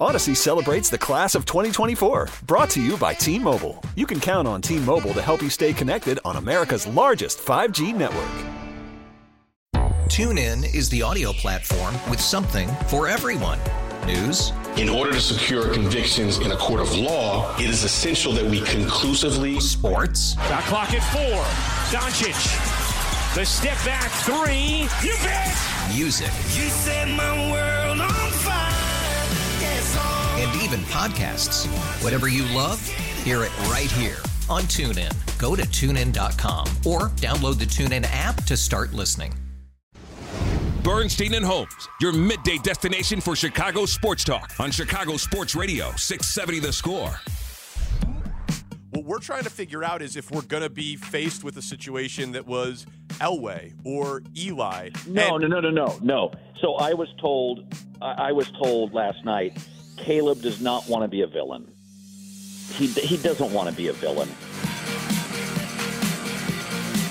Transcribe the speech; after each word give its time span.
Odyssey 0.00 0.34
celebrates 0.34 0.90
the 0.90 0.98
class 0.98 1.34
of 1.34 1.46
2024. 1.46 2.28
Brought 2.46 2.70
to 2.70 2.82
you 2.82 2.96
by 2.96 3.14
T 3.14 3.38
Mobile. 3.38 3.82
You 3.94 4.06
can 4.06 4.20
count 4.20 4.46
on 4.46 4.60
T 4.60 4.78
Mobile 4.80 5.14
to 5.14 5.22
help 5.22 5.40
you 5.42 5.48
stay 5.48 5.72
connected 5.72 6.18
on 6.24 6.36
America's 6.36 6.86
largest 6.86 7.38
5G 7.38 7.94
network. 7.94 8.28
TuneIn 10.08 10.74
is 10.74 10.88
the 10.88 11.02
audio 11.02 11.32
platform 11.32 11.94
with 12.10 12.20
something 12.20 12.68
for 12.88 13.08
everyone. 13.08 13.58
News. 14.06 14.52
In 14.76 14.88
order 14.88 15.12
to 15.12 15.20
secure 15.20 15.72
convictions 15.72 16.38
in 16.38 16.52
a 16.52 16.56
court 16.56 16.80
of 16.80 16.94
law, 16.94 17.56
it 17.56 17.68
is 17.68 17.82
essential 17.82 18.32
that 18.34 18.44
we 18.44 18.60
conclusively. 18.60 19.58
Sports. 19.60 20.34
Got 20.34 20.62
clock 20.64 20.92
at 20.92 21.02
four. 21.12 21.42
Doncic. 21.90 23.34
The 23.34 23.44
step 23.44 23.76
back 23.84 24.10
three. 24.22 24.88
You 25.02 25.16
bet. 25.22 25.56
Music. 25.94 26.28
You 26.54 26.68
set 26.68 27.08
my 27.08 27.50
world 27.50 27.75
even 30.62 30.80
podcasts. 30.80 31.66
Whatever 32.02 32.28
you 32.28 32.44
love, 32.54 32.80
hear 33.24 33.42
it 33.44 33.56
right 33.68 33.90
here 33.90 34.18
on 34.48 34.62
TuneIn. 34.62 35.12
Go 35.38 35.56
to 35.56 35.62
tunein.com 35.62 36.66
or 36.86 37.10
download 37.16 37.58
the 37.58 37.64
TuneIn 37.66 38.06
app 38.10 38.42
to 38.44 38.56
start 38.56 38.92
listening. 38.92 39.32
Bernstein 40.82 41.34
and 41.34 41.44
Holmes, 41.44 41.88
your 42.00 42.12
midday 42.12 42.58
destination 42.58 43.20
for 43.20 43.34
Chicago 43.34 43.86
sports 43.86 44.22
talk 44.22 44.52
on 44.60 44.70
Chicago 44.70 45.16
Sports 45.16 45.56
Radio, 45.56 45.86
670 45.96 46.60
The 46.60 46.72
Score. 46.72 47.18
What 48.90 49.04
we're 49.04 49.18
trying 49.18 49.42
to 49.42 49.50
figure 49.50 49.82
out 49.82 50.00
is 50.00 50.16
if 50.16 50.30
we're 50.30 50.42
going 50.42 50.62
to 50.62 50.70
be 50.70 50.94
faced 50.96 51.42
with 51.44 51.56
a 51.56 51.62
situation 51.62 52.32
that 52.32 52.46
was 52.46 52.86
Elway 53.18 53.72
or 53.84 54.22
Eli. 54.38 54.90
No, 55.08 55.34
and- 55.36 55.50
no, 55.50 55.60
no, 55.60 55.68
no, 55.68 55.70
no, 55.70 55.98
no. 56.02 56.32
So 56.60 56.74
I 56.76 56.94
was 56.94 57.08
told, 57.20 57.74
I 58.00 58.28
I 58.28 58.32
was 58.32 58.50
told 58.52 58.94
last 58.94 59.24
night, 59.24 59.58
Caleb 59.96 60.42
does 60.42 60.60
not 60.60 60.88
want 60.88 61.02
to 61.02 61.08
be 61.08 61.22
a 61.22 61.26
villain. 61.26 61.70
He 62.72 62.86
he 62.88 63.16
doesn't 63.16 63.52
want 63.52 63.68
to 63.70 63.74
be 63.74 63.88
a 63.88 63.92
villain. 63.92 64.28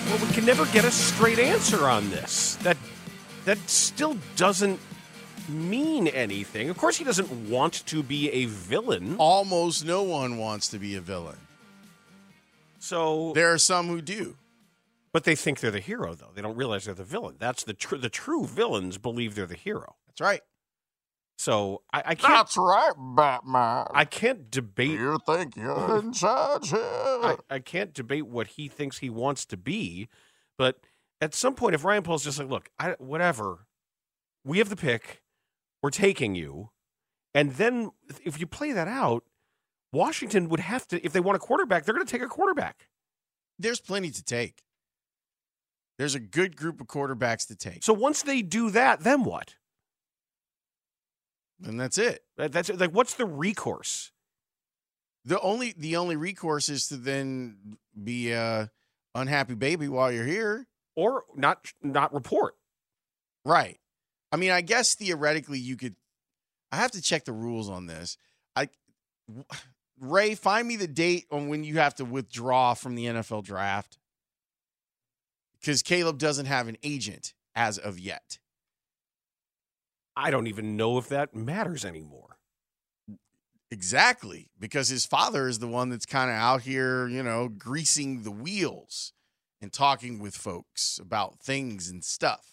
Well, 0.09 0.25
we 0.25 0.33
can 0.33 0.45
never 0.45 0.65
get 0.67 0.85
a 0.85 0.91
straight 0.91 1.39
answer 1.39 1.87
on 1.87 2.09
this. 2.09 2.55
That 2.57 2.77
that 3.45 3.57
still 3.69 4.17
doesn't 4.35 4.79
mean 5.49 6.07
anything. 6.07 6.69
Of 6.69 6.77
course, 6.77 6.97
he 6.97 7.03
doesn't 7.03 7.49
want 7.49 7.85
to 7.87 8.03
be 8.03 8.29
a 8.31 8.45
villain. 8.45 9.15
Almost 9.17 9.85
no 9.85 10.03
one 10.03 10.38
wants 10.38 10.67
to 10.69 10.79
be 10.79 10.95
a 10.95 11.01
villain. 11.01 11.38
So 12.79 13.33
There 13.33 13.51
are 13.51 13.57
some 13.57 13.88
who 13.88 14.01
do. 14.01 14.35
But 15.11 15.23
they 15.23 15.35
think 15.35 15.59
they're 15.61 15.71
the 15.71 15.79
hero, 15.79 16.13
though. 16.13 16.31
They 16.35 16.41
don't 16.41 16.57
realize 16.57 16.85
they're 16.85 16.93
the 16.93 17.03
villain. 17.03 17.35
That's 17.39 17.63
the 17.63 17.73
tr- 17.73 17.95
the 17.95 18.09
true 18.09 18.45
villains 18.45 18.97
believe 18.97 19.33
they're 19.33 19.45
the 19.45 19.55
hero. 19.55 19.95
That's 20.07 20.19
right. 20.21 20.41
So 21.38 21.81
I, 21.91 22.00
I 22.05 22.16
can't. 22.16 22.33
That's 22.33 22.58
right, 22.58 22.94
Batman. 22.97 23.88
I 23.94 24.05
can't 24.05 24.50
debate. 24.50 24.91
You 24.91 25.19
think 25.25 25.55
you're 25.55 26.00
in 26.00 26.14
charge 26.14 26.69
here? 26.69 26.80
I, 26.81 27.38
I 27.50 27.59
can't 27.59 27.94
debate 27.94 28.28
what 28.28 28.47
he 28.47 28.67
thinks 28.67 29.00
he 29.00 29.09
wants 29.09 29.45
to 29.47 29.58
be, 29.58 30.08
but 30.58 30.80
at 31.22 31.33
some 31.33 31.56
point, 31.56 31.75
if 31.75 31.83
Ryan 31.83 32.03
Poles 32.03 32.23
just 32.23 32.39
like, 32.39 32.50
look, 32.50 32.69
I, 32.80 32.95
whatever, 33.00 33.67
we 34.44 34.59
have 34.59 34.69
the 34.69 34.75
pick, 34.75 35.22
we're 35.81 35.89
taking 35.89 36.36
you, 36.36 36.72
and 37.33 37.53
then 37.53 37.91
if 38.23 38.39
you 38.39 38.47
play 38.47 38.72
that 38.72 38.88
out, 38.88 39.23
Washington 39.91 40.50
would 40.50 40.59
have 40.61 40.88
to, 40.89 41.03
if 41.06 41.13
they 41.13 41.19
want 41.19 41.36
a 41.36 41.39
quarterback, 41.39 41.86
they're 41.86 41.95
going 41.95 42.06
to 42.06 42.11
take 42.11 42.22
a 42.22 42.28
quarterback. 42.28 42.88
There's 43.59 43.80
plenty 43.80 44.09
to 44.11 44.23
take. 44.23 44.63
There's 45.97 46.16
a 46.16 46.19
good 46.19 46.58
group 46.58 46.81
of 46.81 46.88
quarterbacks 46.88 47.47
to 47.47 47.56
take. 47.56 47.83
So 47.83 47.94
once 47.94 48.22
they 48.22 48.41
do 48.41 48.69
that, 48.72 49.02
then 49.02 49.23
what? 49.23 49.56
And 51.63 51.79
that's 51.79 51.97
it. 51.97 52.23
That- 52.37 52.51
That's 52.51 52.69
like, 52.69 52.91
what's 52.91 53.13
the 53.15 53.25
recourse? 53.25 54.11
The 55.23 55.39
only 55.39 55.73
the 55.75 55.95
only 55.95 56.15
recourse 56.15 56.69
is 56.69 56.87
to 56.89 56.97
then 56.97 57.77
be 58.03 58.31
a 58.31 58.69
unhappy 59.15 59.55
baby 59.55 59.87
while 59.87 60.11
you're 60.11 60.25
here. 60.25 60.67
Or 60.95 61.23
not, 61.35 61.73
not 61.81 62.13
report. 62.13 62.55
Right. 63.44 63.79
I 64.31 64.38
mean, 64.38 64.51
I 64.51 64.61
guess 64.61 64.94
theoretically 64.95 65.57
you 65.59 65.77
could. 65.77 65.95
I 66.71 66.77
have 66.77 66.91
to 66.91 67.01
check 67.01 67.25
the 67.25 67.33
rules 67.33 67.69
on 67.69 67.88
this. 67.88 68.17
I 68.55 68.69
Ray, 69.99 70.35
find 70.35 70.67
me 70.67 70.75
the 70.75 70.88
date 70.88 71.25
on 71.31 71.47
when 71.47 71.63
you 71.63 71.77
have 71.79 71.95
to 71.95 72.05
withdraw 72.05 72.73
from 72.75 72.95
the 72.95 73.05
NFL 73.05 73.44
draft. 73.45 73.97
Because 75.59 75.81
Caleb 75.81 76.17
doesn't 76.19 76.45
have 76.45 76.67
an 76.67 76.77
agent 76.83 77.33
as 77.55 77.77
of 77.77 77.97
yet. 77.99 78.38
I 80.17 80.31
don't 80.31 80.47
even 80.47 80.77
know 80.77 80.97
if 80.97 81.09
that 81.09 81.35
matters 81.35 81.83
anymore. 81.85 82.37
Exactly, 83.71 84.51
because 84.59 84.89
his 84.89 85.05
father 85.05 85.47
is 85.47 85.59
the 85.59 85.67
one 85.67 85.89
that's 85.89 86.05
kind 86.05 86.29
of 86.29 86.35
out 86.37 86.61
here, 86.61 87.07
you 87.07 87.23
know, 87.23 87.49
greasing 87.49 88.23
the 88.23 88.31
wheels 88.31 89.11
and 89.61 89.73
talking 89.73 90.19
with 90.19 90.35
folks 90.35 90.99
about 91.01 91.39
things 91.39 91.89
and 91.89 92.03
stuff. 92.03 92.51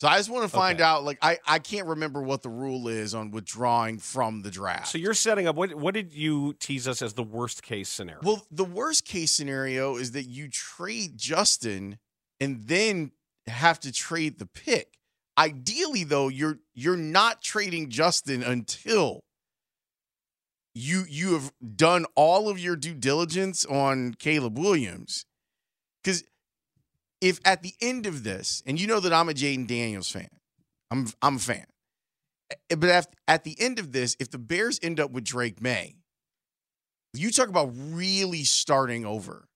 So 0.00 0.08
I 0.08 0.18
just 0.18 0.30
want 0.30 0.44
to 0.44 0.48
find 0.48 0.76
Okay. 0.78 0.84
out 0.84 1.04
like 1.04 1.18
I 1.22 1.38
I 1.46 1.58
can't 1.58 1.86
remember 1.88 2.22
what 2.22 2.42
the 2.42 2.50
rule 2.50 2.86
is 2.86 3.14
on 3.14 3.30
withdrawing 3.30 3.98
from 3.98 4.42
the 4.42 4.50
draft. 4.50 4.88
So 4.88 4.98
you're 4.98 5.14
setting 5.14 5.48
up 5.48 5.56
what? 5.56 5.74
What 5.74 5.94
did 5.94 6.12
you 6.12 6.52
tease 6.60 6.86
us 6.86 7.00
as 7.00 7.14
the 7.14 7.22
worst 7.22 7.62
case 7.62 7.88
scenario? 7.88 8.20
Well, 8.22 8.46
the 8.50 8.64
worst 8.64 9.06
case 9.06 9.32
scenario 9.32 9.96
is 9.96 10.12
that 10.12 10.24
you 10.24 10.48
trade 10.48 11.16
Justin 11.16 11.98
and 12.38 12.68
then 12.68 13.12
have 13.46 13.80
to 13.80 13.92
trade 13.92 14.38
the 14.38 14.46
pick. 14.46 14.98
Ideally, 15.38 16.04
though, 16.04 16.28
you're 16.28 16.58
you're 16.74 16.96
not 16.96 17.42
trading 17.42 17.90
Justin 17.90 18.42
until 18.42 19.20
you 20.74 21.04
you 21.08 21.32
have 21.34 21.52
done 21.76 22.06
all 22.14 22.48
of 22.48 22.58
your 22.58 22.76
due 22.76 22.94
diligence 22.94 23.64
on 23.66 24.14
Caleb 24.14 24.58
Williams. 24.58 25.24
Because 26.02 26.24
if 27.20 27.40
at 27.44 27.62
the 27.62 27.74
end 27.80 28.06
of 28.06 28.24
this, 28.24 28.62
and 28.66 28.80
you 28.80 28.86
know 28.86 29.00
that 29.00 29.12
I'm 29.12 29.28
a 29.28 29.32
Jayden 29.32 29.66
Daniels 29.66 30.10
fan, 30.10 30.28
I'm 30.90 31.08
I'm 31.22 31.36
a 31.36 31.40
fan. 31.40 31.66
Eh, 32.70 32.74
But 32.76 32.90
at, 32.90 33.14
at 33.28 33.44
the 33.44 33.56
end 33.58 33.78
of 33.78 33.92
this, 33.92 34.16
if 34.20 34.30
the 34.30 34.38
Bears 34.38 34.78
end 34.82 35.00
up 35.00 35.10
with 35.10 35.24
Drake 35.24 35.60
Maye, 35.60 35.96
you 37.14 37.30
talk 37.30 37.48
about 37.48 37.70
really 37.74 38.44
starting 38.44 39.04
over, 39.06 39.48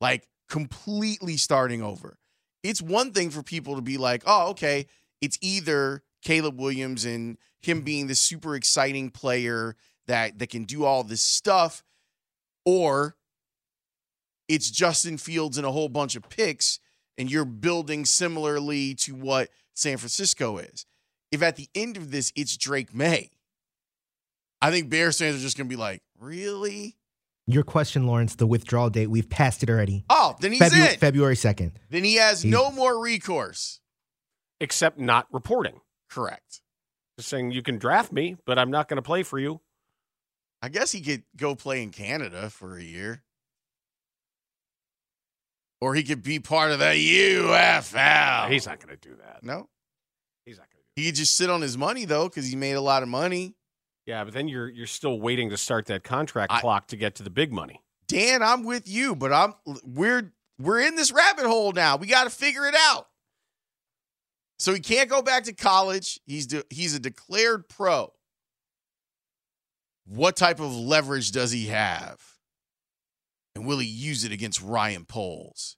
like 0.00 0.26
completely 0.48 1.36
starting 1.36 1.82
over. 1.82 2.16
It's 2.62 2.82
one 2.82 3.12
thing 3.12 3.30
for 3.30 3.42
people 3.42 3.76
to 3.76 3.82
be 3.82 3.96
like, 3.96 4.24
oh, 4.26 4.50
okay, 4.50 4.86
it's 5.20 5.38
either 5.40 6.02
Caleb 6.22 6.58
Williams 6.60 7.04
and 7.04 7.38
him 7.60 7.82
being 7.82 8.06
the 8.06 8.14
super 8.14 8.54
exciting 8.54 9.10
player 9.10 9.76
that 10.06 10.38
that 10.38 10.48
can 10.50 10.64
do 10.64 10.84
all 10.84 11.02
this 11.04 11.22
stuff, 11.22 11.82
or 12.64 13.16
it's 14.48 14.70
Justin 14.70 15.18
Fields 15.18 15.56
and 15.58 15.66
a 15.66 15.72
whole 15.72 15.88
bunch 15.88 16.14
of 16.16 16.28
picks, 16.28 16.78
and 17.18 17.30
you're 17.30 17.44
building 17.44 18.04
similarly 18.04 18.94
to 18.94 19.14
what 19.14 19.48
San 19.74 19.96
Francisco 19.96 20.58
is. 20.58 20.86
If 21.32 21.42
at 21.42 21.56
the 21.56 21.68
end 21.74 21.96
of 21.96 22.10
this 22.12 22.32
it's 22.36 22.56
Drake 22.56 22.94
Maye, 22.94 23.30
I 24.62 24.70
think 24.70 24.88
Bears 24.88 25.18
fans 25.18 25.36
are 25.36 25.40
just 25.40 25.56
gonna 25.56 25.68
be 25.68 25.76
like, 25.76 26.02
really? 26.18 26.96
Your 27.48 27.62
question, 27.62 28.06
Laurence, 28.06 28.34
the 28.34 28.46
withdrawal 28.46 28.90
date, 28.90 29.06
we've 29.08 29.28
passed 29.30 29.62
it 29.62 29.70
already. 29.70 30.04
Oh, 30.10 30.34
then 30.40 30.52
he's 30.52 30.60
Febu- 30.62 30.92
in. 30.94 30.98
February 30.98 31.36
2nd. 31.36 31.72
Then 31.90 32.02
he 32.04 32.14
has 32.16 32.42
He's- 32.42 32.52
no 32.52 32.70
more 32.70 33.00
recourse. 33.00 33.80
Except 34.60 34.98
not 34.98 35.26
reporting. 35.32 35.80
Correct. 36.10 36.60
Just 37.18 37.28
saying 37.28 37.50
you 37.50 37.62
can 37.62 37.78
draft 37.78 38.12
me, 38.12 38.36
but 38.46 38.58
I'm 38.58 38.70
not 38.70 38.88
going 38.88 38.96
to 38.96 39.02
play 39.02 39.22
for 39.22 39.38
you. 39.38 39.60
I 40.62 40.68
guess 40.68 40.92
he 40.92 41.00
could 41.00 41.22
go 41.36 41.54
play 41.54 41.82
in 41.82 41.90
Canada 41.90 42.50
for 42.50 42.76
a 42.76 42.82
year. 42.82 43.22
Or 45.80 45.94
he 45.94 46.02
could 46.02 46.22
be 46.22 46.38
part 46.40 46.72
of 46.72 46.78
the 46.78 46.84
UFL. 46.86 48.50
He's 48.50 48.66
not 48.66 48.80
going 48.80 48.96
to 48.96 49.08
do 49.08 49.16
that. 49.16 49.42
No. 49.42 49.68
He's 50.46 50.56
not 50.56 50.66
going 50.70 50.80
to. 50.82 51.00
He 51.00 51.06
could 51.08 51.16
just 51.16 51.36
sit 51.36 51.50
on 51.50 51.60
his 51.60 51.76
money 51.76 52.06
though, 52.06 52.28
because 52.28 52.48
he 52.48 52.56
made 52.56 52.72
a 52.72 52.80
lot 52.80 53.02
of 53.02 53.08
money. 53.08 53.54
Yeah, 54.06 54.24
but 54.24 54.32
then 54.32 54.48
you're 54.48 54.68
you're 54.68 54.86
still 54.86 55.20
waiting 55.20 55.50
to 55.50 55.56
start 55.56 55.86
that 55.86 56.04
contract 56.04 56.52
I- 56.52 56.60
clock 56.60 56.88
to 56.88 56.96
get 56.96 57.16
to 57.16 57.22
the 57.22 57.30
big 57.30 57.52
money. 57.52 57.82
Dan, 58.08 58.42
I'm 58.42 58.62
with 58.62 58.88
you, 58.88 59.16
but 59.16 59.32
I'm 59.32 59.54
we're 59.84 60.32
we're 60.58 60.80
in 60.80 60.94
this 60.94 61.12
rabbit 61.12 61.44
hole 61.44 61.72
now. 61.72 61.96
We 61.96 62.06
got 62.06 62.24
to 62.24 62.30
figure 62.30 62.66
it 62.66 62.74
out. 62.78 63.08
So 64.58 64.72
he 64.72 64.80
can't 64.80 65.10
go 65.10 65.22
back 65.22 65.44
to 65.44 65.52
college. 65.52 66.20
He's 66.26 66.46
de- 66.46 66.64
he's 66.70 66.94
a 66.94 67.00
declared 67.00 67.68
pro. 67.68 68.12
What 70.06 70.36
type 70.36 70.60
of 70.60 70.74
leverage 70.74 71.32
does 71.32 71.50
he 71.50 71.66
have? 71.66 72.20
And 73.54 73.66
will 73.66 73.78
he 73.78 73.86
use 73.86 74.24
it 74.24 74.32
against 74.32 74.62
Ryan 74.62 75.04
Poles 75.04 75.76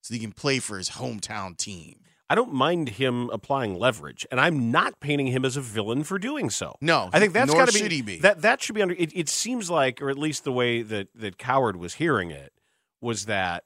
so 0.00 0.14
he 0.14 0.20
can 0.20 0.32
play 0.32 0.58
for 0.58 0.78
his 0.78 0.90
hometown 0.90 1.56
team? 1.56 2.00
I 2.30 2.34
don't 2.34 2.52
mind 2.52 2.90
him 2.90 3.30
applying 3.30 3.78
leverage, 3.78 4.26
and 4.30 4.38
I'm 4.38 4.70
not 4.70 5.00
painting 5.00 5.28
him 5.28 5.46
as 5.46 5.56
a 5.56 5.62
villain 5.62 6.04
for 6.04 6.18
doing 6.18 6.50
so. 6.50 6.76
No, 6.82 7.08
I 7.10 7.20
think 7.20 7.32
that's 7.32 7.52
got 7.52 7.68
to 7.68 7.72
be, 7.72 7.78
should 7.78 7.92
he 7.92 8.02
be. 8.02 8.18
that. 8.18 8.42
That 8.42 8.60
should 8.62 8.74
be 8.74 8.82
under. 8.82 8.94
It, 8.94 9.16
it 9.16 9.28
seems 9.30 9.70
like, 9.70 10.02
or 10.02 10.10
at 10.10 10.18
least 10.18 10.44
the 10.44 10.52
way 10.52 10.82
that 10.82 11.08
that 11.14 11.38
Cowherd 11.38 11.76
was 11.76 11.94
hearing 11.94 12.30
it, 12.30 12.52
was 13.00 13.26
that 13.26 13.64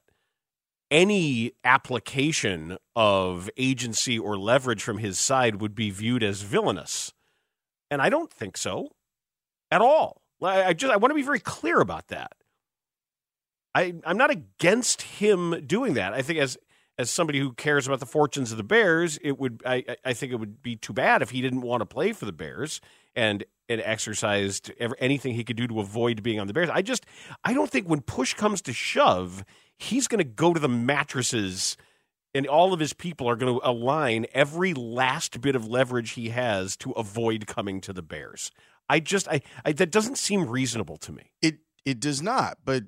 any 0.93 1.53
application 1.65 2.77
of 2.95 3.49
agency 3.57 4.19
or 4.19 4.37
leverage 4.39 4.83
from 4.83 4.99
his 4.99 5.19
side 5.19 5.61
would 5.61 5.75
be 5.75 5.91
viewed 5.91 6.23
as 6.23 6.43
villainous. 6.43 7.13
And 7.91 8.03
I 8.03 8.11
don't 8.11 8.31
think 8.31 8.59
so 8.59 8.91
at 9.71 9.81
all. 9.81 10.21
I, 10.43 10.75
just 10.75 10.93
I 10.93 10.97
want 10.97 11.11
to 11.11 11.15
be 11.17 11.23
very 11.23 11.41
clear 11.41 11.81
about 11.81 12.09
that. 12.09 12.33
I 13.75 13.95
I'm 14.05 14.19
not 14.19 14.31
against 14.31 15.03
him 15.03 15.65
doing 15.67 15.95
that. 15.95 16.13
I 16.13 16.21
think 16.23 16.39
as 16.39 16.59
as 16.99 17.11
somebody 17.11 17.39
who 17.39 17.55
cares 17.55 17.87
about 17.87 18.01
the 18.01 18.07
fortunes 18.07 18.51
of 18.51 18.59
the 18.59 18.65
Bears, 18.65 19.19
it 19.23 19.39
would 19.39 19.63
I 19.65 19.77
I- 19.89 19.97
I 20.07 20.13
think 20.13 20.33
it 20.33 20.37
would 20.37 20.63
be 20.63 20.77
too 20.77 20.93
bad 20.93 21.23
if 21.23 21.31
he 21.31 21.41
didn't 21.41 21.63
want 21.63 21.81
to 21.81 21.87
play 21.87 22.13
for 22.13 22.27
the 22.27 22.33
Bears 22.33 22.81
and 23.17 23.45
and 23.69 23.81
exercised 23.81 24.71
ever, 24.79 24.95
anything 24.99 25.35
he 25.35 25.45
could 25.45 25.57
do 25.57 25.67
to 25.69 25.81
avoid 25.81 26.23
being 26.23 26.39
on 26.39 26.49
the 26.49 26.53
Bears. 26.53 26.69
I 26.69 26.83
just 26.83 27.07
I 27.45 27.55
don't 27.55 27.71
think 27.71 27.89
when 27.89 28.03
push 28.03 28.35
comes 28.35 28.61
to 28.63 28.73
shove, 28.75 29.43
he's 29.83 30.09
going 30.09 30.19
to 30.19 30.25
go 30.25 30.55
to 30.55 30.61
the 30.61 30.69
mattresses 30.69 31.77
and 32.35 32.47
all 32.47 32.73
of 32.73 32.81
his 32.81 32.93
people 32.93 33.29
are 33.29 33.37
going 33.37 33.55
to 33.59 33.69
align 33.69 34.27
every 34.33 34.73
last 34.73 35.41
bit 35.41 35.55
of 35.55 35.67
leverage 35.67 36.13
he 36.13 36.31
has 36.31 36.77
to 36.79 36.93
avoid 36.93 37.47
coming 37.47 37.81
to 37.83 37.93
the 37.93 38.03
Bears. 38.03 38.51
I 38.89 39.01
just 39.01 39.29
I, 39.29 39.43
I 39.65 39.73
that 39.73 39.91
doesn't 39.91 40.19
seem 40.19 40.49
reasonable 40.49 40.97
to 40.99 41.13
me. 41.13 41.33
It 41.41 41.59
it 41.85 42.01
does 42.01 42.23
not, 42.23 42.59
but 42.65 42.85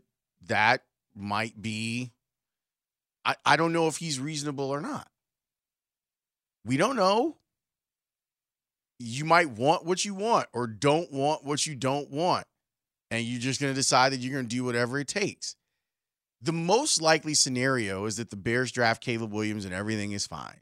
that 0.47 0.83
might 1.15 1.61
be 1.61 2.13
I, 3.25 3.37
I 3.45 3.57
don't 3.57 3.73
know 3.73 3.87
if 3.89 3.97
he's 3.97 4.21
reasonable 4.21 4.71
or 4.71 4.81
not. 4.81 5.09
We 6.65 6.77
don't 6.77 6.97
know. 6.97 7.39
You 8.99 9.25
might 9.25 9.51
want 9.51 9.85
what 9.85 10.05
you 10.05 10.15
want 10.15 10.47
or 10.53 10.67
don't 10.67 11.13
want 11.13 11.45
what 11.45 11.67
you 11.67 11.75
don't 11.75 12.11
want. 12.11 12.47
And 13.11 13.25
you're 13.25 13.41
just 13.41 13.61
going 13.61 13.73
to 13.73 13.77
decide 13.77 14.13
that 14.13 14.21
you're 14.21 14.33
going 14.33 14.49
to 14.49 14.57
do 14.57 14.65
whatever 14.65 14.99
it 14.99 15.09
takes. 15.09 15.57
The 16.45 16.53
most 16.53 17.01
likely 17.01 17.33
scenario 17.33 18.05
is 18.05 18.17
that 18.17 18.29
the 18.29 18.37
Bears 18.37 18.71
draft 18.71 19.03
Caleb 19.03 19.33
Williams 19.33 19.65
and 19.65 19.73
everything 19.73 20.13
is 20.13 20.27
fine. 20.27 20.61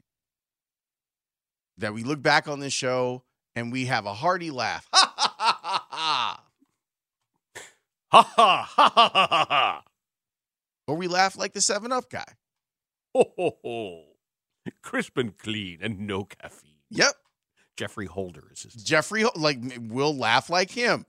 That 1.77 1.93
we 1.93 2.03
look 2.03 2.21
back 2.21 2.47
on 2.47 2.61
this 2.61 2.71
show 2.71 3.23
and 3.53 3.69
we 3.69 3.87
have 3.87 4.05
a 4.05 4.13
hearty 4.13 4.49
laugh. 4.49 4.87
Ha 4.93 5.13
ha 5.17 5.35
ha 5.37 5.59
ha 5.61 5.87
ha. 5.91 6.43
Ha 8.13 8.23
ha 8.23 8.63
ha 8.63 8.91
ha 8.95 9.09
ha 9.13 9.45
ha. 9.49 9.83
Or 10.87 10.95
we 10.95 11.09
laugh 11.09 11.37
like 11.37 11.51
the 11.51 11.59
7 11.59 11.91
Up 11.91 12.09
guy. 12.09 12.31
Ho 13.13 13.33
ho 13.35 13.57
ho. 13.61 14.03
Crisp 14.81 15.17
and 15.17 15.37
clean 15.37 15.79
and 15.81 16.07
no 16.07 16.23
caffeine. 16.23 16.71
Yep. 16.91 17.13
Geoffrey 17.75 18.05
Holder 18.05 18.45
is 18.53 18.63
his 18.63 18.75
Geoffrey, 18.75 19.25
like, 19.35 19.59
we'll 19.81 20.15
laugh 20.15 20.49
like 20.49 20.71
him 20.71 21.05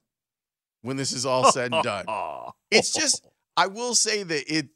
when 0.83 0.97
this 0.97 1.13
is 1.13 1.25
all 1.25 1.53
said 1.53 1.73
and 1.73 1.85
done. 1.85 2.07
It's 2.73 2.93
just, 2.93 3.25
I 3.57 3.67
will 3.67 3.95
say 3.95 4.23
that 4.23 4.45
it, 4.55 4.69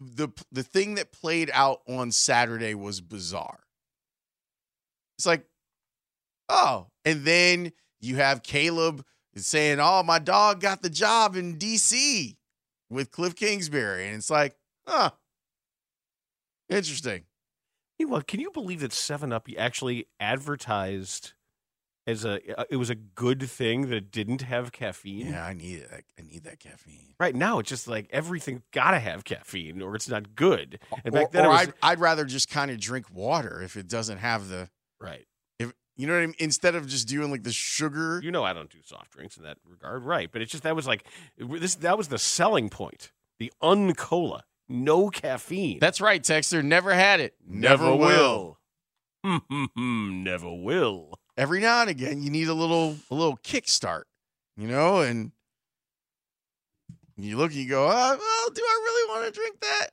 the 0.00 0.28
the 0.50 0.62
thing 0.62 0.96
that 0.96 1.12
played 1.12 1.50
out 1.52 1.80
on 1.88 2.12
Saturday 2.12 2.74
was 2.74 3.00
bizarre. 3.00 3.60
It's 5.18 5.26
like, 5.26 5.46
oh, 6.48 6.88
and 7.04 7.24
then 7.24 7.72
you 8.00 8.16
have 8.16 8.42
Caleb 8.42 9.04
saying, 9.36 9.78
"Oh, 9.80 10.02
my 10.02 10.18
dog 10.18 10.60
got 10.60 10.82
the 10.82 10.90
job 10.90 11.36
in 11.36 11.58
D.C. 11.58 12.36
with 12.90 13.10
Cliff 13.10 13.34
Kingsbury," 13.34 14.06
and 14.06 14.16
it's 14.16 14.30
like, 14.30 14.56
huh, 14.86 15.10
interesting. 16.68 17.24
Meanwhile, 17.98 18.22
can 18.22 18.40
you 18.40 18.50
believe 18.50 18.80
that 18.80 18.92
Seven 18.92 19.32
Up 19.32 19.48
actually 19.56 20.08
advertised 20.18 21.34
as 22.06 22.24
a 22.24 22.40
uh, 22.58 22.64
it 22.70 22.76
was 22.76 22.90
a 22.90 22.94
good 22.94 23.42
thing 23.42 23.88
that 23.88 23.96
it 23.96 24.10
didn't 24.10 24.42
have 24.42 24.72
caffeine? 24.72 25.28
Yeah, 25.28 25.44
I 25.44 25.52
need 25.52 25.78
it. 25.80 26.04
I 26.18 26.22
need 26.22 26.44
that 26.44 26.58
caffeine. 26.58 27.14
Right 27.20 27.34
now, 27.34 27.58
it's 27.58 27.68
just 27.68 27.86
like 27.86 28.08
everything 28.10 28.62
got 28.72 28.90
to 28.92 28.98
have 28.98 29.24
caffeine, 29.24 29.80
or 29.80 29.94
it's 29.94 30.08
not 30.08 30.34
good. 30.34 30.80
And 31.04 31.14
Or, 31.16 31.28
then, 31.30 31.46
or 31.46 31.50
was 31.50 31.60
I'd, 31.60 31.74
I'd 31.82 32.00
rather 32.00 32.24
just 32.24 32.48
kind 32.48 32.70
of 32.70 32.80
drink 32.80 33.06
water 33.12 33.62
if 33.62 33.76
it 33.76 33.88
doesn't 33.88 34.18
have 34.18 34.48
the 34.48 34.68
right. 35.00 35.26
if 35.58 35.72
you 35.96 36.06
know 36.06 36.14
what 36.14 36.22
I 36.22 36.26
mean. 36.26 36.34
Instead 36.38 36.74
of 36.74 36.88
just 36.88 37.06
doing 37.06 37.30
like 37.30 37.44
the 37.44 37.52
sugar. 37.52 38.20
You 38.22 38.32
know, 38.32 38.42
I 38.44 38.52
don't 38.52 38.70
do 38.70 38.78
soft 38.84 39.12
drinks 39.12 39.36
in 39.36 39.44
that 39.44 39.58
regard, 39.64 40.02
right? 40.02 40.30
But 40.32 40.42
it's 40.42 40.50
just 40.50 40.64
that 40.64 40.74
was 40.74 40.86
like 40.86 41.06
this. 41.38 41.76
That 41.76 41.96
was 41.96 42.08
the 42.08 42.18
selling 42.18 42.68
point. 42.68 43.12
The 43.38 43.52
uncola, 43.62 44.40
no 44.68 45.08
caffeine. 45.08 45.78
That's 45.80 46.00
right, 46.00 46.22
Texter. 46.22 46.64
Never 46.64 46.92
had 46.94 47.20
it. 47.20 47.34
never 47.46 47.94
will. 47.94 48.58
never 49.76 50.52
will. 50.52 51.18
Every 51.42 51.58
now 51.58 51.80
and 51.80 51.90
again, 51.90 52.22
you 52.22 52.30
need 52.30 52.46
a 52.46 52.54
little 52.54 52.94
a 53.10 53.14
little 53.16 53.36
kickstart, 53.36 54.04
you 54.56 54.68
know, 54.68 55.00
and 55.00 55.32
you 57.16 57.36
look 57.36 57.50
and 57.50 57.58
you 57.60 57.68
go, 57.68 57.84
oh, 57.84 57.88
well, 57.90 58.50
do 58.54 58.62
I 58.64 58.80
really 58.84 59.10
want 59.10 59.26
to 59.26 59.40
drink 59.40 59.58
that? 59.60 59.88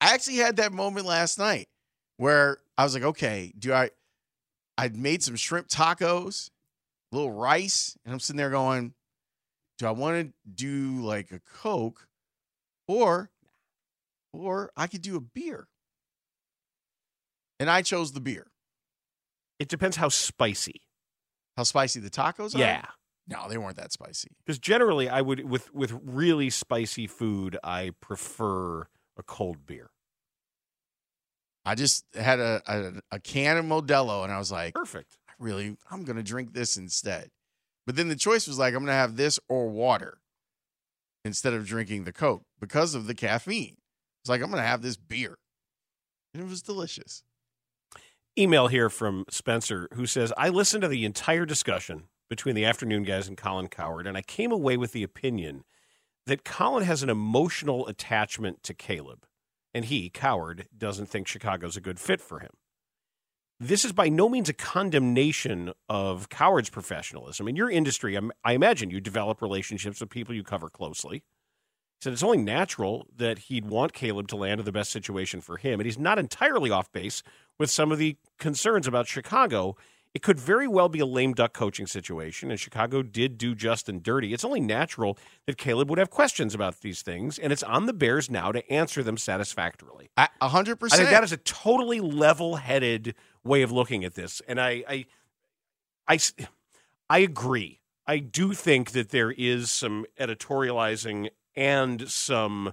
I 0.00 0.14
actually 0.14 0.36
had 0.36 0.58
that 0.58 0.72
moment 0.72 1.04
last 1.04 1.40
night 1.40 1.66
where 2.18 2.58
I 2.78 2.84
was 2.84 2.94
like, 2.94 3.02
okay, 3.02 3.52
do 3.58 3.72
I? 3.72 3.90
I'd 4.78 4.96
made 4.96 5.24
some 5.24 5.34
shrimp 5.34 5.66
tacos, 5.66 6.50
a 7.10 7.16
little 7.16 7.32
rice, 7.32 7.98
and 8.04 8.14
I'm 8.14 8.20
sitting 8.20 8.38
there 8.38 8.50
going, 8.50 8.94
do 9.78 9.88
I 9.88 9.90
want 9.90 10.24
to 10.24 10.32
do 10.48 11.02
like 11.02 11.32
a 11.32 11.40
Coke, 11.52 12.06
or, 12.86 13.32
or 14.32 14.70
I 14.76 14.86
could 14.86 15.02
do 15.02 15.16
a 15.16 15.20
beer? 15.20 15.66
And 17.58 17.68
I 17.68 17.82
chose 17.82 18.12
the 18.12 18.20
beer. 18.20 18.46
It 19.58 19.68
depends 19.68 19.96
how 19.96 20.08
spicy. 20.08 20.82
How 21.56 21.62
spicy 21.62 22.00
the 22.00 22.10
tacos 22.10 22.54
are? 22.54 22.58
Yeah. 22.58 22.84
No, 23.28 23.48
they 23.48 23.58
weren't 23.58 23.76
that 23.76 23.92
spicy. 23.92 24.36
Because 24.44 24.58
generally, 24.58 25.08
I 25.08 25.20
would 25.20 25.48
with 25.48 25.74
with 25.74 25.98
really 26.04 26.50
spicy 26.50 27.06
food, 27.06 27.58
I 27.64 27.92
prefer 28.00 28.88
a 29.16 29.22
cold 29.22 29.66
beer. 29.66 29.90
I 31.64 31.74
just 31.74 32.04
had 32.14 32.38
a, 32.38 32.62
a, 32.66 33.16
a 33.16 33.20
can 33.20 33.56
of 33.56 33.64
Modelo 33.64 34.22
and 34.22 34.32
I 34.32 34.38
was 34.38 34.52
like, 34.52 34.74
Perfect. 34.74 35.18
I 35.28 35.32
really, 35.40 35.76
I'm 35.90 36.04
going 36.04 36.16
to 36.16 36.22
drink 36.22 36.52
this 36.52 36.76
instead. 36.76 37.30
But 37.86 37.96
then 37.96 38.08
the 38.08 38.16
choice 38.16 38.46
was 38.46 38.58
like, 38.58 38.72
I'm 38.72 38.80
going 38.80 38.86
to 38.86 38.92
have 38.92 39.16
this 39.16 39.40
or 39.48 39.68
water 39.68 40.18
instead 41.24 41.54
of 41.54 41.66
drinking 41.66 42.04
the 42.04 42.12
Coke 42.12 42.44
because 42.60 42.94
of 42.94 43.08
the 43.08 43.14
caffeine. 43.14 43.78
It's 44.22 44.28
like, 44.28 44.42
I'm 44.42 44.50
going 44.50 44.62
to 44.62 44.68
have 44.68 44.82
this 44.82 44.96
beer. 44.96 45.38
And 46.32 46.42
it 46.42 46.48
was 46.48 46.62
delicious. 46.62 47.24
Email 48.38 48.68
here 48.68 48.90
from 48.90 49.24
Spencer 49.30 49.88
who 49.94 50.04
says, 50.04 50.32
I 50.36 50.50
listened 50.50 50.82
to 50.82 50.88
the 50.88 51.06
entire 51.06 51.46
discussion 51.46 52.04
between 52.28 52.54
the 52.54 52.66
afternoon 52.66 53.02
guys 53.02 53.28
and 53.28 53.36
Colin 53.36 53.68
Cowherd, 53.68 54.06
and 54.06 54.16
I 54.16 54.20
came 54.20 54.52
away 54.52 54.76
with 54.76 54.92
the 54.92 55.02
opinion 55.02 55.64
that 56.26 56.44
Colin 56.44 56.84
has 56.84 57.02
an 57.02 57.08
emotional 57.08 57.86
attachment 57.86 58.62
to 58.64 58.74
Caleb, 58.74 59.24
and 59.72 59.86
he, 59.86 60.10
Cowherd, 60.10 60.68
doesn't 60.76 61.06
think 61.06 61.26
Chicago's 61.26 61.76
a 61.78 61.80
good 61.80 61.98
fit 61.98 62.20
for 62.20 62.40
him. 62.40 62.50
This 63.58 63.86
is 63.86 63.92
by 63.92 64.10
no 64.10 64.28
means 64.28 64.50
a 64.50 64.54
condemnation 64.54 65.72
of 65.88 66.28
Cowherd's 66.28 66.68
professionalism. 66.68 67.48
In 67.48 67.56
your 67.56 67.70
industry, 67.70 68.16
I'm- 68.16 68.32
imagine 68.44 68.90
you 68.90 69.00
develop 69.00 69.40
relationships 69.40 70.00
with 70.00 70.10
people 70.10 70.34
you 70.34 70.42
cover 70.42 70.68
closely. 70.68 71.18
He 71.18 72.02
said 72.02 72.12
it's 72.12 72.22
only 72.22 72.36
natural 72.36 73.06
that 73.16 73.38
he'd 73.38 73.64
want 73.64 73.94
Caleb 73.94 74.28
to 74.28 74.36
land 74.36 74.60
in 74.60 74.66
the 74.66 74.72
best 74.72 74.92
situation 74.92 75.40
for 75.40 75.56
him, 75.56 75.80
and 75.80 75.86
he's 75.86 75.96
not 75.96 76.18
entirely 76.18 76.70
off 76.70 76.92
base 76.92 77.22
with 77.58 77.70
some 77.70 77.92
of 77.92 77.98
the 77.98 78.16
concerns 78.38 78.86
about 78.86 79.06
Chicago. 79.06 79.76
It 80.14 80.22
could 80.22 80.40
very 80.40 80.66
well 80.66 80.88
be 80.88 81.00
a 81.00 81.04
lame 81.04 81.34
duck 81.34 81.52
coaching 81.52 81.86
situation, 81.86 82.50
and 82.50 82.58
Chicago 82.58 83.02
did 83.02 83.36
do 83.36 83.54
Justin 83.54 84.00
dirty. 84.00 84.32
It's 84.32 84.46
only 84.46 84.60
natural 84.60 85.18
that 85.44 85.58
Caleb 85.58 85.90
would 85.90 85.98
have 85.98 86.08
questions 86.08 86.54
about 86.54 86.80
these 86.80 87.02
things, 87.02 87.38
and 87.38 87.52
it's 87.52 87.62
on 87.62 87.84
the 87.84 87.92
Bears 87.92 88.30
now 88.30 88.50
to 88.50 88.66
answer 88.72 89.02
them 89.02 89.18
satisfactorily. 89.18 90.08
A 90.16 90.48
hundred 90.48 90.78
I 90.78 90.88
think 90.88 90.90
percent. 90.90 91.10
that 91.10 91.22
is 91.22 91.32
a 91.32 91.36
totally 91.36 92.00
level-headed 92.00 93.14
way 93.44 93.60
of 93.60 93.72
looking 93.72 94.04
at 94.04 94.14
this, 94.14 94.40
and 94.48 94.58
I, 94.58 94.84
I, 94.88 95.04
I, 96.08 96.18
I 97.10 97.18
agree. 97.18 97.80
I 98.06 98.18
do 98.18 98.54
think 98.54 98.92
that 98.92 99.10
there 99.10 99.32
is 99.32 99.70
some 99.70 100.06
editorializing 100.18 101.28
and 101.54 102.08
some 102.08 102.72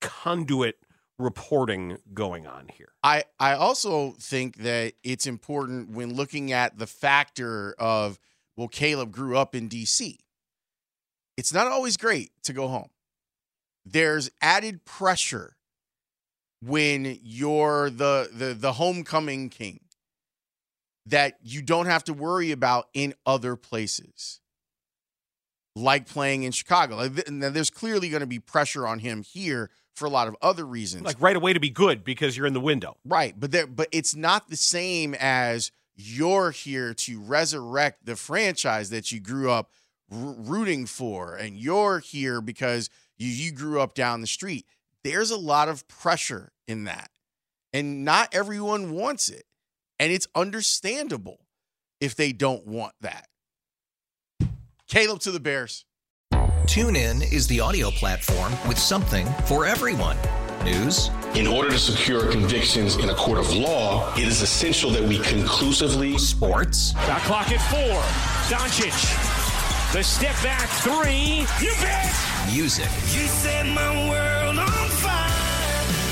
conduit 0.00 0.76
reporting 1.18 1.98
going 2.12 2.46
on 2.46 2.68
here. 2.68 2.92
I, 3.02 3.24
I 3.38 3.54
also 3.54 4.14
think 4.18 4.56
that 4.58 4.94
it's 5.02 5.26
important 5.26 5.90
when 5.90 6.14
looking 6.14 6.52
at 6.52 6.78
the 6.78 6.86
factor 6.86 7.74
of, 7.78 8.18
well, 8.56 8.68
Caleb 8.68 9.12
grew 9.12 9.36
up 9.36 9.54
in 9.54 9.68
DC. 9.68 10.18
It's 11.36 11.52
not 11.52 11.66
always 11.68 11.96
great 11.96 12.30
to 12.44 12.52
go 12.52 12.68
home. 12.68 12.90
There's 13.84 14.30
added 14.40 14.84
pressure 14.84 15.56
when 16.62 17.18
you're 17.22 17.90
the 17.90 18.30
the 18.32 18.54
the 18.54 18.72
homecoming 18.74 19.50
king 19.50 19.80
that 21.06 21.34
you 21.42 21.60
don't 21.60 21.86
have 21.86 22.04
to 22.04 22.14
worry 22.14 22.50
about 22.50 22.88
in 22.94 23.14
other 23.26 23.56
places. 23.56 24.40
Like 25.76 26.06
playing 26.08 26.44
in 26.44 26.52
Chicago. 26.52 26.96
Like, 26.96 27.28
Now, 27.28 27.50
there's 27.50 27.70
clearly 27.70 28.08
going 28.08 28.20
to 28.20 28.26
be 28.26 28.38
pressure 28.38 28.86
on 28.86 29.00
him 29.00 29.22
here 29.22 29.70
for 29.94 30.06
a 30.06 30.10
lot 30.10 30.28
of 30.28 30.36
other 30.42 30.64
reasons. 30.64 31.04
Like 31.04 31.20
right 31.20 31.36
away 31.36 31.52
to 31.52 31.60
be 31.60 31.70
good 31.70 32.04
because 32.04 32.36
you're 32.36 32.46
in 32.46 32.52
the 32.52 32.60
window. 32.60 32.96
Right, 33.04 33.38
but 33.38 33.52
there 33.52 33.66
but 33.66 33.88
it's 33.92 34.14
not 34.14 34.50
the 34.50 34.56
same 34.56 35.14
as 35.14 35.70
you're 35.96 36.50
here 36.50 36.92
to 36.94 37.20
resurrect 37.20 38.04
the 38.04 38.16
franchise 38.16 38.90
that 38.90 39.12
you 39.12 39.20
grew 39.20 39.50
up 39.50 39.70
r- 40.10 40.34
rooting 40.36 40.86
for 40.86 41.36
and 41.36 41.56
you're 41.56 42.00
here 42.00 42.40
because 42.40 42.90
you 43.16 43.28
you 43.28 43.52
grew 43.52 43.80
up 43.80 43.94
down 43.94 44.20
the 44.20 44.26
street. 44.26 44.66
There's 45.04 45.30
a 45.30 45.36
lot 45.36 45.68
of 45.68 45.86
pressure 45.86 46.52
in 46.66 46.84
that. 46.84 47.10
And 47.72 48.04
not 48.04 48.34
everyone 48.34 48.92
wants 48.92 49.28
it. 49.28 49.44
And 49.98 50.12
it's 50.12 50.28
understandable 50.34 51.40
if 52.00 52.14
they 52.14 52.32
don't 52.32 52.66
want 52.66 52.94
that. 53.00 53.28
Caleb 54.94 55.18
to 55.22 55.32
the 55.32 55.40
Bears. 55.40 55.86
TuneIn 56.70 57.32
is 57.32 57.48
the 57.48 57.58
audio 57.58 57.90
platform 57.90 58.52
with 58.68 58.78
something 58.78 59.26
for 59.44 59.66
everyone. 59.66 60.16
News. 60.62 61.10
In 61.34 61.48
order 61.48 61.70
to 61.70 61.78
secure 61.80 62.30
convictions 62.30 62.94
in 62.98 63.10
a 63.10 63.14
court 63.16 63.38
of 63.38 63.52
law, 63.52 64.14
it 64.14 64.22
is 64.22 64.40
essential 64.40 64.92
that 64.92 65.02
we 65.02 65.18
conclusively. 65.18 66.16
Sports. 66.16 66.92
Shot 66.92 67.20
clock 67.22 67.50
at 67.50 67.60
four. 67.72 68.00
Doncic. 68.46 68.94
The 69.92 70.04
step 70.04 70.40
back 70.44 70.68
three. 70.84 71.44
You 71.60 71.74
bet. 71.80 72.14
Music. 72.52 72.88
You 73.10 73.26
set 73.26 73.66
my 73.66 74.08
world 74.08 74.60
on 74.60 74.88
fire. 74.90 75.28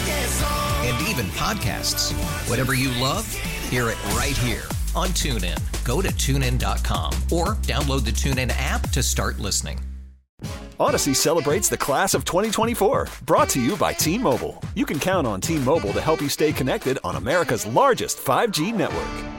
Yes. 0.09 0.43
And 0.83 1.09
even 1.09 1.27
podcasts. 1.37 2.11
Whatever 2.51 2.75
you 2.75 2.89
love, 3.01 3.33
hear 3.71 3.91
it 3.91 4.05
right 4.07 4.37
here 4.37 4.65
on 4.95 5.09
TuneIn. 5.09 5.59
Go 5.85 6.03
to 6.03 6.09
tunein.com 6.09 7.13
or 7.31 7.57
download 7.63 8.05
the 8.05 8.11
TuneIn 8.11 8.53
app 8.57 8.91
to 8.91 9.03
start 9.03 9.39
listening. 9.39 9.79
Odyssey 10.81 11.15
celebrates 11.15 11.69
the 11.69 11.77
class 11.77 12.15
of 12.15 12.25
2024, 12.25 13.07
brought 13.25 13.49
to 13.51 13.61
you 13.61 13.77
by 13.77 13.93
T 13.93 14.19
Mobile. 14.19 14.61
You 14.75 14.85
can 14.85 14.99
count 14.99 15.27
on 15.27 15.41
T 15.41 15.59
Mobile 15.59 15.93
to 15.93 16.01
help 16.01 16.21
you 16.21 16.29
stay 16.29 16.53
connected 16.53 16.99
on 17.05 17.17
America's 17.17 17.67
largest 17.67 18.19
5G 18.19 18.75
network. 18.75 19.32